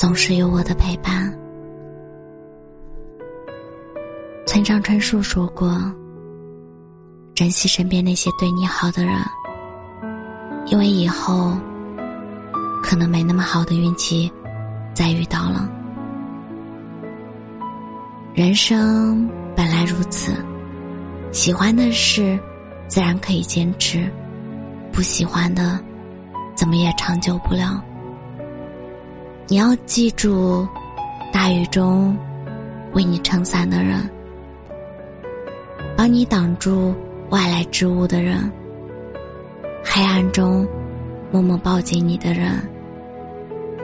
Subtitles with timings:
[0.00, 1.30] 总是有我的陪伴。
[4.46, 5.78] 村上春树说过
[7.36, 9.14] ：“珍惜身边那些对你好的人，
[10.68, 11.54] 因为以后
[12.82, 14.32] 可能没那么好的运气
[14.94, 15.70] 再遇到了。
[18.32, 20.32] 人生本来如此，
[21.30, 22.40] 喜欢的事
[22.88, 24.10] 自然可以坚持，
[24.90, 25.78] 不喜欢的
[26.54, 27.84] 怎么也长久不了。
[29.50, 30.64] 你要记住，
[31.32, 32.16] 大雨中
[32.92, 34.08] 为你撑伞的人。”
[35.98, 36.94] 帮你挡住
[37.30, 38.48] 外来之物的人，
[39.84, 40.64] 黑暗中
[41.32, 42.62] 默默抱紧你的人，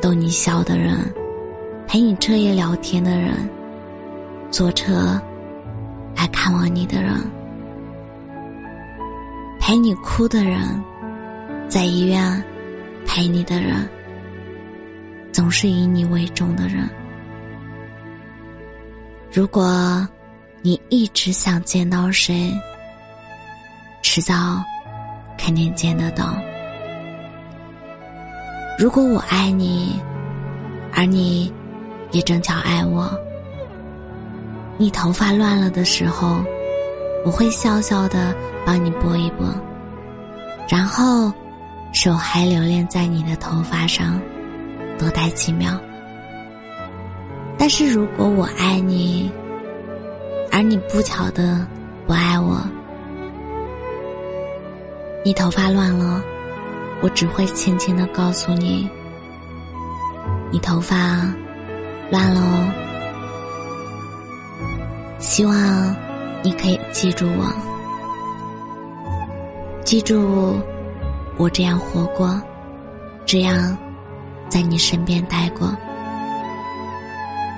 [0.01, 0.97] 逗你笑的人，
[1.89, 3.33] 陪你彻夜聊天的人，
[4.53, 5.21] 坐车
[6.15, 7.13] 来看望你的人，
[9.59, 10.61] 陪你哭的人，
[11.69, 12.41] 在医院
[13.05, 13.87] 陪你的人，
[15.37, 16.89] 总是以你为重的人。
[19.31, 20.09] 如果。
[20.63, 22.53] 你一直想见到谁，
[24.03, 24.61] 迟早
[25.39, 26.37] 肯定见得到。
[28.77, 30.01] 如果我爱你，
[30.93, 31.53] 而你
[32.11, 33.17] 也正巧爱我，
[34.77, 36.43] 你头发乱了的时候，
[37.25, 39.47] 我会笑笑的帮你拨一拨，
[40.69, 41.33] 然后
[41.93, 44.21] 手还留恋在你的头发上，
[44.99, 45.79] 多待几秒。
[47.59, 49.31] 但是如果我爱你，
[50.53, 51.67] 而你不巧的
[52.07, 52.61] 不爱我，
[55.25, 56.23] 你头发乱了，
[57.03, 58.89] 我只会轻轻的告诉你，
[60.53, 60.97] 你头发
[62.11, 62.73] 乱了哦。
[65.19, 65.97] 希望
[66.43, 67.53] 你可以记住我，
[69.83, 70.61] 记住
[71.37, 72.41] 我这样活过，
[73.25, 73.77] 这样
[74.49, 75.77] 在你身边待过，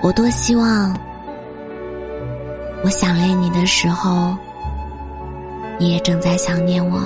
[0.03, 0.97] 我多希望。
[2.85, 4.37] 我想念你的时候，
[5.79, 7.01] 你也正在想念我。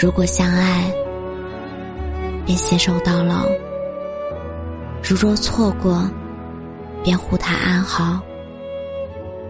[0.00, 0.90] 如果相爱，
[2.44, 3.44] 便携手到老；
[5.02, 6.08] 如若错过，
[7.02, 8.20] 便护他安好。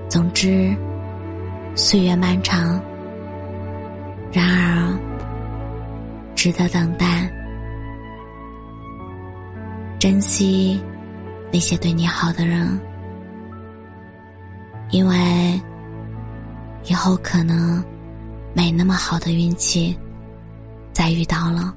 [0.08, 0.76] 总之，
[1.74, 2.80] 岁月漫长，
[4.32, 4.98] 然而
[6.34, 7.30] 值得等待。
[10.04, 10.78] 珍惜
[11.50, 12.78] 那些对你好的人。
[14.90, 15.58] 因为
[16.84, 17.82] 以后可能
[18.52, 19.98] 没那么好的运气
[20.92, 21.74] 再遇到了。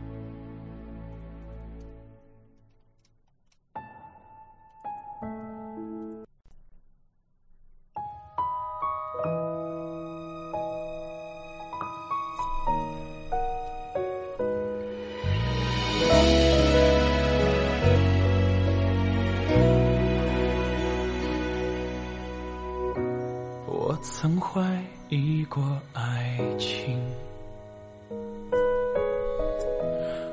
[23.90, 24.62] 我曾怀
[25.08, 27.00] 疑过爱情，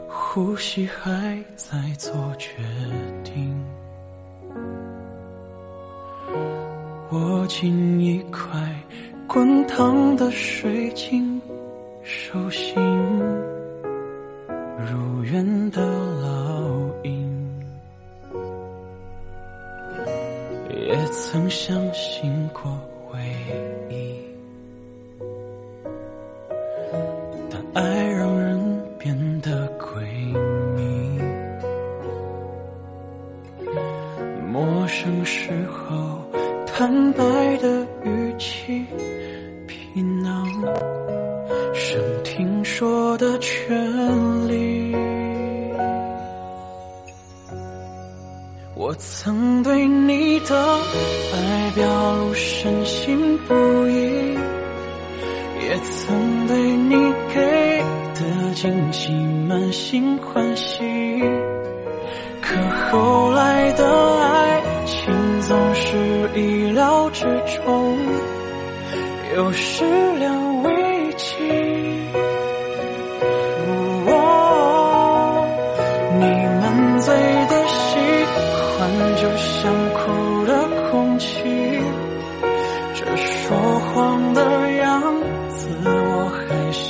[0.08, 2.56] 呼吸还在做决
[3.22, 3.64] 定，
[7.12, 8.50] 握紧一块
[9.28, 11.40] 滚烫的水晶，
[12.02, 12.74] 手心
[14.76, 15.80] 如愿的
[16.20, 17.64] 烙印，
[20.70, 22.76] 也曾相信过。
[23.14, 23.20] 回
[23.88, 24.18] 忆
[27.48, 28.58] 但爱让人
[28.98, 30.02] 变得诡
[30.74, 31.20] 秘。
[34.52, 36.20] 陌生时候
[36.66, 37.22] 坦白
[37.58, 38.84] 的语气，
[39.68, 40.44] 皮囊
[41.72, 44.43] 生听说的权利。
[48.94, 53.52] 我曾对你的爱表露深信不
[53.88, 54.38] 疑，
[55.64, 56.94] 也曾对你
[57.34, 57.82] 给
[58.14, 59.10] 的惊喜
[59.48, 60.78] 满心欢喜。
[62.40, 62.54] 可
[62.92, 63.84] 后来的
[64.22, 67.24] 爱情总是意料之
[67.64, 67.98] 中，
[69.34, 69.84] 有始
[70.20, 70.32] 料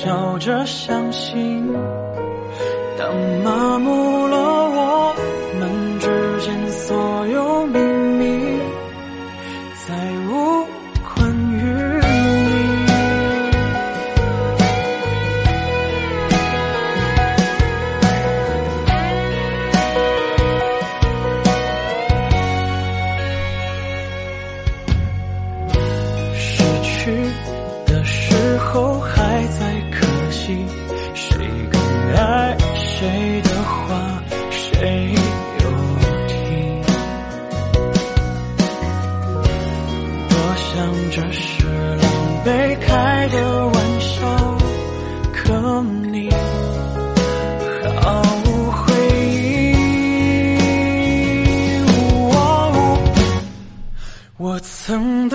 [0.04, 1.66] 笑着相信
[2.98, 3.08] 当
[3.42, 4.33] 麻木了
[45.82, 46.30] 你
[48.00, 48.92] 毫无回
[49.42, 49.74] 应。
[54.36, 55.28] 我曾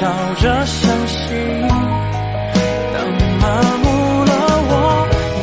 [0.00, 1.20] 笑着相信。
[1.68, 2.96] 当
[3.38, 3.44] 麻
[3.82, 3.84] 木
[4.24, 4.32] 了
[4.70, 4.74] 我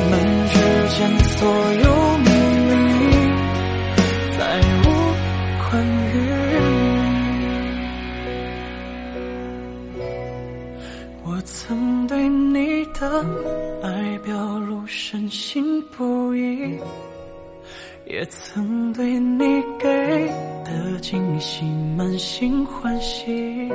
[0.10, 0.14] 们
[0.50, 0.58] 之
[0.98, 1.38] 间所
[1.84, 1.86] 有
[2.18, 2.28] 秘
[2.66, 2.70] 密，
[4.36, 4.40] 再
[4.82, 4.86] 无
[5.62, 5.70] 关
[6.08, 6.18] 于
[9.94, 10.02] 你。
[11.24, 13.00] 我曾对你的
[13.84, 16.80] 爱表露深信不疑，
[18.08, 19.88] 也曾对你给
[20.66, 21.64] 的惊喜
[21.96, 23.72] 满心欢喜。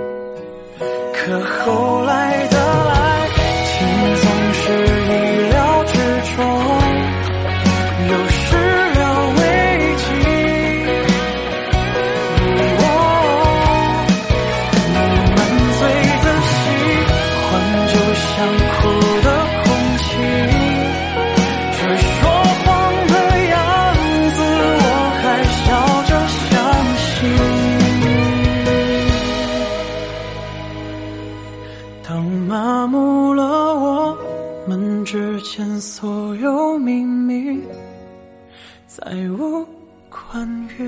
[1.24, 2.71] 可后来的
[32.04, 34.18] 当麻木了我
[34.66, 37.62] 们之间所有秘密，
[38.86, 39.64] 再无
[40.10, 40.82] 关于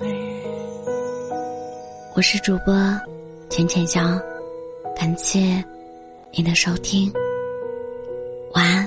[0.00, 0.08] 你。
[2.16, 2.74] 我是主播
[3.48, 4.02] 浅浅笑，
[4.96, 5.64] 感谢
[6.32, 7.12] 你的收听，
[8.54, 8.79] 晚安。